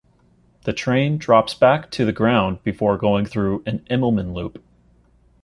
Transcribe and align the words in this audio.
The 0.63 0.73
train 0.73 1.19
drops 1.19 1.53
back 1.53 1.91
to 1.91 2.05
the 2.05 2.11
ground 2.11 2.63
before 2.63 2.97
going 2.97 3.23
through 3.27 3.61
an 3.67 3.85
Immelmann 3.87 4.33
loop. 4.33 4.59